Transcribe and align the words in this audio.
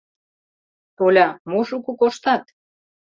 Толя, 0.97 1.27
мо 1.49 1.59
шуко 1.67 1.91
коштат? 1.99 2.43